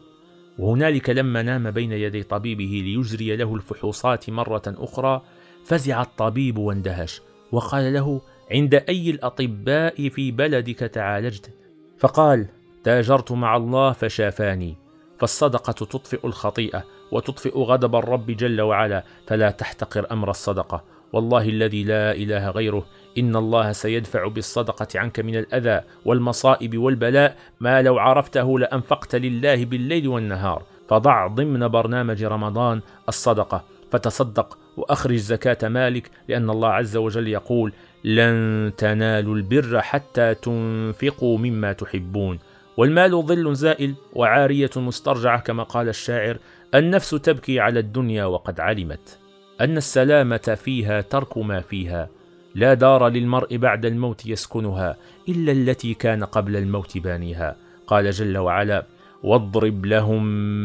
وهنالك 0.60 1.10
لما 1.10 1.42
نام 1.42 1.72
بين 1.72 1.92
يدي 1.92 2.24
طبيبه 2.24 2.82
ليجري 2.86 3.36
له 3.36 3.56
الفحوصات 3.56 4.30
مرة 4.30 4.62
أخرى 4.68 5.22
فزع 5.66 6.02
الطبيب 6.02 6.58
واندهش 6.58 7.22
وقال 7.52 7.94
له 7.94 8.22
عند 8.52 8.74
أي 8.74 9.10
الأطباء 9.10 10.10
في 10.10 10.32
بلدك 10.32 10.80
تعالجت؟ 10.80 11.50
فقال 11.98 12.48
تاجرت 12.84 13.32
مع 13.32 13.58
الله 13.58 13.92
فشافاني 13.92 14.76
فالصدقة 15.20 15.74
تطفئ 15.74 16.28
الخطيئة 16.28 16.84
وتطفئ 17.12 17.58
غضب 17.58 17.96
الرب 17.96 18.32
جل 18.32 18.62
وعلا 18.62 19.04
فلا 19.28 19.52
تحتقر 19.52 20.12
أمر 20.12 20.30
الصدقة 20.30 20.84
والله 21.14 21.50
الذي 21.50 21.84
لا 21.84 22.12
إله 22.12 22.50
غيره 22.50 22.86
ان 23.18 23.36
الله 23.36 23.72
سيدفع 23.72 24.28
بالصدقه 24.28 24.88
عنك 24.96 25.20
من 25.20 25.36
الاذى 25.36 25.82
والمصائب 26.06 26.78
والبلاء 26.78 27.38
ما 27.60 27.82
لو 27.82 28.00
عرفته 28.00 28.60
لانفقت 28.60 29.16
لله 29.16 29.66
بالليل 29.66 30.08
والنهار 30.08 30.64
فضع 30.88 31.28
ضمن 31.28 31.68
برنامج 31.68 32.24
رمضان 32.24 32.82
الصدقه 33.10 33.64
فتصدق 33.92 34.58
واخرج 34.78 35.16
زكاه 35.16 35.70
مالك 35.70 36.12
لأن 36.28 36.50
الله 36.50 36.70
عز 36.70 36.98
وجل 36.98 37.28
يقول 37.28 37.74
لن 38.04 38.72
تنالوا 38.78 39.36
البر 39.36 39.82
حتى 39.82 40.34
تنفقوا 40.34 41.38
مما 41.38 41.74
تحبون 41.74 42.40
والمال 42.78 43.12
ظل 43.26 43.56
زائل 43.56 43.96
وعاريه 44.14 44.70
مسترجعه 44.76 45.40
كما 45.40 45.64
قال 45.64 45.90
الشاعر 45.90 46.38
النفس 46.76 47.10
تبكي 47.10 47.60
على 47.60 47.80
الدنيا 47.80 48.26
وقد 48.26 48.60
علمت 48.60 49.20
ان 49.62 49.78
السلامه 49.78 50.58
فيها 50.64 51.02
ترك 51.02 51.38
ما 51.38 51.62
فيها 51.62 52.10
لا 52.56 52.74
دار 52.74 53.08
للمرء 53.08 53.58
بعد 53.58 53.86
الموت 53.86 54.26
يسكنها 54.26 54.98
إلا 55.30 55.52
التي 55.52 55.94
كان 55.94 56.24
قبل 56.24 56.56
الموت 56.56 56.98
بانيها. 56.98 57.56
قال 57.88 58.12
جل 58.12 58.38
وعلا 58.38 58.86
واضرب 59.24 59.86
لهم 59.86 60.22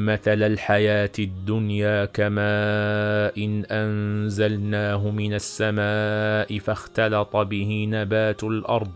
مثل 0.07 0.43
الحياة 0.43 1.13
الدنيا 1.19 2.05
كماء 2.05 3.45
إن 3.45 3.65
أنزلناه 3.71 5.11
من 5.11 5.35
السماء 5.35 6.59
فاختلط 6.59 7.37
به 7.37 7.87
نبات 7.91 8.45
الأرض 8.45 8.91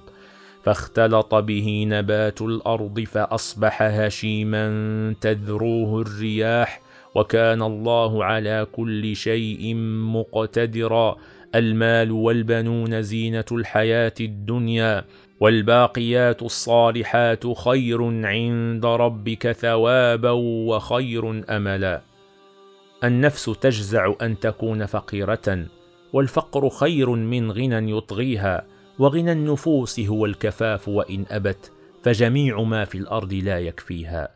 فاختلط 0.63 1.35
به 1.35 1.85
نبات 1.89 2.43
الأرض 2.43 3.01
فأصبح 3.01 3.83
هشيما 3.83 4.65
تذروه 5.21 6.03
الرياح 6.03 6.81
وكان 7.15 7.63
الله 7.63 8.25
على 8.25 8.67
كل 8.73 9.17
شيء 9.17 9.75
مقتدرا. 10.15 11.17
المال 11.55 12.13
والبنون 12.13 13.03
زينه 13.03 13.45
الحياة 13.53 14.15
الدنيا 14.21 15.05
والباقيات 15.41 16.43
الصالحات 16.43 17.57
خير 17.57 18.27
عند 18.27 18.87
ربك 18.87 19.53
ثوابا 19.53 20.31
وخير 20.31 21.57
املا. 21.57 22.03
النفس 23.05 23.45
تجزع 23.45 24.13
ان 24.23 24.39
تكون 24.39 24.87
فقيره 24.87 25.67
والفقر 26.13 26.69
خير 26.69 27.11
من 27.11 27.53
غنى 27.53 27.91
يطغيها 27.97 28.67
وغنى 28.99 29.33
النفوس 29.33 30.01
هو 30.01 30.27
الكفاف 30.27 30.89
وان 30.89 31.25
ابت 31.31 31.73
فجميع 32.03 32.63
ما 32.63 32.85
في 32.85 32.99
الأرض 32.99 33.33
لا 33.33 33.59
يكفيها. 33.61 34.29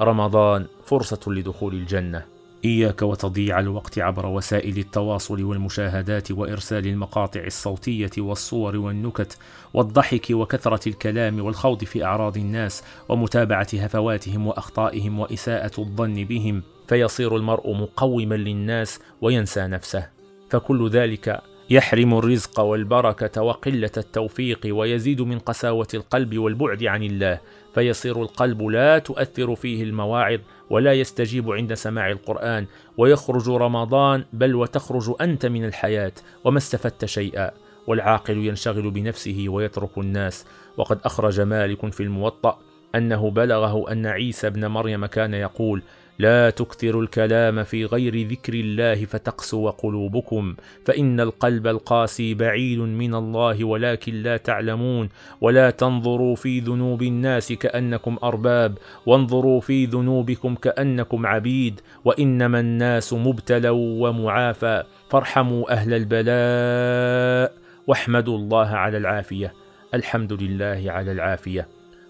رمضان 0.00 0.66
فرصة 0.84 1.32
لدخول 1.32 1.74
الجنة. 1.74 2.35
إياك 2.64 3.02
وتضييع 3.02 3.60
الوقت 3.60 3.98
عبر 3.98 4.26
وسائل 4.26 4.78
التواصل 4.78 5.42
والمشاهدات 5.42 6.32
وإرسال 6.32 6.86
المقاطع 6.86 7.44
الصوتية 7.44 8.10
والصور 8.18 8.76
والنكت 8.76 9.38
والضحك 9.74 10.26
وكثرة 10.30 10.88
الكلام 10.88 11.40
والخوض 11.40 11.84
في 11.84 12.04
أعراض 12.04 12.36
الناس 12.36 12.82
ومتابعة 13.08 13.68
هفواتهم 13.74 14.46
وأخطائهم 14.46 15.18
وإساءة 15.20 15.80
الظن 15.80 16.24
بهم 16.24 16.62
فيصير 16.88 17.36
المرء 17.36 17.74
مقوما 17.74 18.34
للناس 18.34 19.00
وينسى 19.20 19.66
نفسه. 19.66 20.08
فكل 20.50 20.88
ذلك 20.88 21.42
يحرم 21.70 22.18
الرزق 22.18 22.60
والبركة 22.60 23.42
وقلة 23.42 23.90
التوفيق 23.96 24.60
ويزيد 24.66 25.20
من 25.20 25.38
قساوة 25.38 25.86
القلب 25.94 26.38
والبعد 26.38 26.84
عن 26.84 27.02
الله 27.02 27.40
فيصير 27.74 28.22
القلب 28.22 28.62
لا 28.62 28.98
تؤثر 28.98 29.54
فيه 29.54 29.82
المواعظ 29.82 30.38
ولا 30.70 30.92
يستجيب 30.92 31.50
عند 31.50 31.74
سماع 31.74 32.10
القرآن 32.10 32.66
ويخرج 32.96 33.48
رمضان 33.48 34.24
بل 34.32 34.54
وتخرج 34.54 35.14
أنت 35.20 35.46
من 35.46 35.64
الحياة 35.64 36.12
وما 36.44 36.58
استفدت 36.58 37.04
شيئا 37.04 37.50
والعاقل 37.86 38.36
ينشغل 38.36 38.90
بنفسه 38.90 39.44
ويترك 39.48 39.98
الناس. 39.98 40.46
وقد 40.76 40.98
أخرج 41.04 41.40
مالك 41.40 41.92
في 41.92 42.02
الموطأ 42.02 42.58
أنه 42.94 43.30
بلغه 43.30 43.92
أن 43.92 44.06
عيسى 44.06 44.46
ابن 44.46 44.66
مريم 44.66 45.06
كان 45.06 45.34
يقول 45.34 45.82
لا 46.18 46.50
تكثروا 46.50 47.02
الكلام 47.02 47.64
في 47.64 47.84
غير 47.84 48.28
ذكر 48.28 48.54
الله 48.54 49.04
فتقسو 49.04 49.68
قلوبكم 49.70 50.56
فإن 50.84 51.20
القلب 51.20 51.66
القاسي 51.66 52.34
بعيد 52.34 52.78
من 52.78 53.14
الله 53.14 53.64
ولكن 53.64 54.14
لا 54.14 54.36
تعلمون 54.36 55.08
ولا 55.40 55.70
تنظروا 55.70 56.36
في 56.36 56.60
ذنوب 56.60 57.02
الناس 57.02 57.52
كأنكم 57.52 58.16
أرباب 58.22 58.78
وانظروا 59.06 59.60
في 59.60 59.84
ذنوبكم 59.84 60.54
كأنكم 60.54 61.26
عبيد 61.26 61.80
وإنما 62.04 62.60
الناس 62.60 63.12
مبتلوا 63.12 64.08
ومعافى 64.08 64.82
فارحموا 65.10 65.72
أهل 65.72 65.94
البلاء 65.94 67.52
واحمدوا 67.86 68.38
الله 68.38 68.66
على 68.66 68.98
العافية 68.98 69.52
الحمد 69.94 70.32
لله 70.32 70.84
على 70.86 71.12
العافية. 71.12 71.68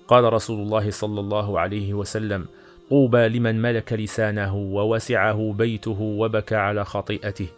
قال 0.09 0.33
رسول 0.33 0.61
الله 0.61 0.91
صلى 0.91 1.21
الله 1.21 1.61
عليه 1.61 1.95
وسلم 1.95 2.47
طوبى 2.91 3.29
لمن 3.29 3.63
ملك 3.63 3.93
لسانه 3.93 4.57
ووسعه 4.57 5.55
بيته 5.59 6.01
وبكى 6.01 6.55
على 6.57 6.85
خطيئته 6.85 7.49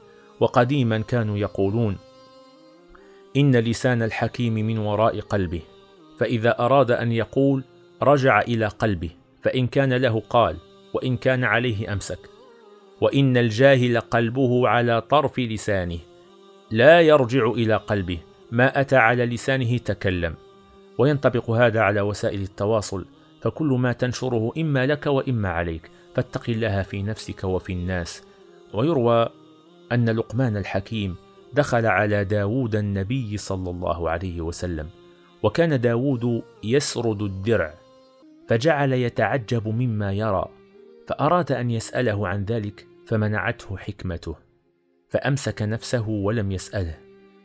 وقديما 0.41 0.99
كانوا 0.99 1.39
يقولون 1.39 1.97
إن 3.37 3.57
لسان 3.57 4.03
الحكيم 4.03 4.55
من 4.55 4.79
وراء 4.79 5.21
قلبه 5.21 5.63
فإذا 6.19 6.59
أراد 6.59 6.91
أن 6.91 7.13
يقول 7.13 7.65
رجع 8.03 8.41
إلى 8.41 8.67
قلبه 8.67 9.11
فإن 9.43 9.67
كان 9.67 9.93
له 9.93 10.23
قال 10.31 10.57
وإن 10.95 11.17
كان 11.17 11.45
عليه 11.45 11.93
أمسك 11.93 12.19
وإن 13.01 13.37
الجاهل 13.37 14.01
قلبه 14.01 14.69
على 14.69 15.01
طرف 15.01 15.39
لسانه 15.39 15.99
لا 16.71 17.01
يرجع 17.01 17.51
إلى 17.51 17.77
قلبه 17.77 18.19
ما 18.51 18.81
أتى 18.81 18.97
على 18.97 19.27
لسانه 19.27 19.79
تكلم 19.79 20.35
وينطبق 20.99 21.51
هذا 21.51 21.81
على 21.81 22.01
وسائل 22.01 22.43
التواصل 22.43 23.05
فكل 23.41 23.67
ما 23.67 23.93
تنشره 23.93 24.53
إما 24.59 24.87
لك 24.87 25.07
وإما 25.07 25.49
عليك 25.49 25.91
فاتق 26.15 26.51
الله 26.51 26.83
في 26.83 27.03
نفسك 27.03 27.45
وفي 27.45 27.73
الناس. 27.73 28.23
ويروى 28.75 29.29
أن 29.93 30.09
لقمان 30.11 30.57
الحكيم 30.57 31.17
دخل 31.53 31.87
على 31.87 32.25
داود 32.25 32.77
النبي 32.77 33.37
صلى 33.37 33.71
الله 33.71 34.11
عليه 34.11 34.41
وسلم 34.41 34.89
وكان 35.43 35.81
داود 35.81 36.43
يسرد 36.65 37.23
الدرع 37.23 37.75
فجعل 38.49 38.93
يتعجب 38.93 39.69
مما 39.69 40.13
يرى 40.13 40.49
فأراد 41.07 41.53
أن 41.53 41.71
يسأله 41.71 42.29
عن 42.29 42.45
ذلك 42.45 42.87
فمنعته 43.07 43.77
حكمته 43.77 44.37
فأمسك 45.09 45.63
نفسه 45.63 46.09
ولم 46.09 46.53
يسأله. 46.53 46.99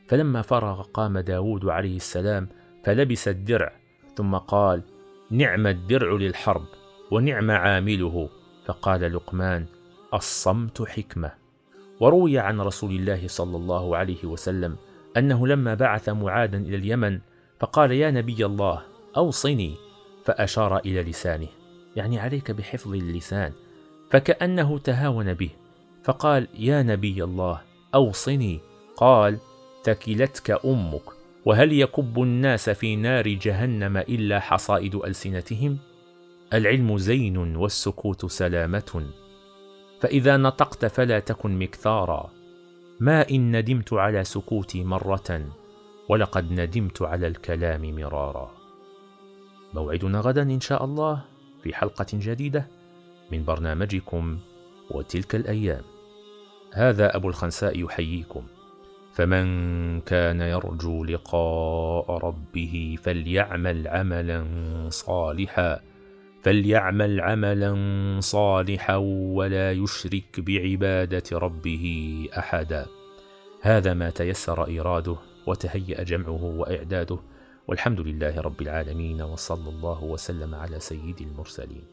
فلما 0.08 0.41
فرغ 0.41 0.82
قام 0.82 1.19
داود 1.19 1.65
عليه 1.65 1.95
السلام 1.95 2.49
فلبس 2.84 3.27
الدرع 3.27 3.73
ثم 4.15 4.36
قال 4.36 4.84
نعم 5.33 5.67
الدرع 5.67 6.11
للحرب 6.13 6.65
ونعم 7.11 7.51
عامله. 7.51 8.29
فقال 8.65 9.13
لقمان 9.13 9.65
الصمت 10.13 10.81
حكمة. 10.81 11.31
وروي 11.99 12.39
عن 12.39 12.61
رسول 12.61 12.91
الله 12.91 13.27
صلى 13.27 13.57
الله 13.57 13.97
عليه 13.97 14.25
وسلم 14.25 14.75
أنه 15.17 15.47
لما 15.47 15.73
بعث 15.73 16.09
معادا 16.09 16.57
إلى 16.57 16.75
اليمن 16.75 17.19
فقال 17.59 17.91
يا 17.91 18.11
نبي 18.11 18.45
الله 18.45 18.81
أوصني. 19.17 19.75
فأشار 20.25 20.77
إلى 20.77 21.03
لسانه. 21.03 21.47
يعني 21.95 22.19
عليك 22.19 22.51
بحفظ 22.51 22.93
اللسان. 22.93 23.51
فكأنه 24.09 24.77
تهاون 24.77 25.33
به. 25.33 25.49
فقال 26.03 26.47
يا 26.59 26.83
نبي 26.83 27.23
الله 27.23 27.61
أوصني. 27.95 28.59
قال 28.97 29.37
ثكلتك 29.83 30.65
أمك. 30.65 31.22
وهل 31.45 31.73
يكب 31.73 32.21
الناس 32.21 32.69
في 32.69 32.95
نار 32.95 33.27
جهنم 33.27 33.97
إلا 33.97 34.39
حصائد 34.39 34.95
ألسنتهم؟ 34.95 35.77
العلم 36.53 36.97
زين 36.97 37.38
والسكوت 37.38 38.25
سلامة. 38.25 39.08
فإذا 39.99 40.38
نطقت 40.38 40.86
فلا 40.86 41.19
تكن 41.19 41.60
مكثارا. 41.60 42.32
ما 42.99 43.29
إن 43.29 43.58
ندمت 43.58 43.93
على 43.93 44.23
سكوتي 44.23 44.84
مرة 44.84 45.45
ولقد 46.10 46.51
ندمت 46.51 47.01
على 47.01 47.27
الكلام 47.27 47.95
مرارا. 47.95 48.51
موعدنا 49.73 50.19
غدا 50.19 50.41
إن 50.41 50.60
شاء 50.60 50.86
الله 50.86 51.21
في 51.63 51.75
حلقة 51.75 52.06
جديدة 52.13 52.67
من 53.32 53.45
برنامجكم 53.45 54.39
وتلك 54.91 55.36
الأيام. 55.36 55.84
هذا 56.73 57.15
أبو 57.15 57.29
الخنساء 57.29 57.79
يحييكم. 57.79 58.43
فمن 59.13 60.02
كان 60.02 60.41
يرجو 60.41 61.04
لقاء 61.04 62.12
ربه 62.12 62.97
فليعمل 63.04 63.88
عملا 63.88 64.45
صالحا 64.89 65.80
فليعمل 66.43 67.21
عملا 67.21 67.76
صالحا 68.19 68.95
ولا 69.36 69.71
يشرك 69.71 70.39
بعبادة 70.39 71.23
ربه 71.34 71.86
أحدا. 72.38 72.86
هذا 73.62 73.93
ما 73.93 74.10
تيسر 74.10 74.67
إيراده 74.67 75.15
وتهيأ 75.47 76.04
جمعه 76.04 76.43
وإعداده 76.43 77.19
والحمد 77.67 77.99
لله 77.99 78.41
رب 78.41 78.62
العالمين 78.62 79.21
وصلى 79.21 79.69
الله 79.69 80.04
وسلم 80.04 80.56
على 80.56 80.80
سيد 80.80 81.21
المرسلين. 81.21 81.92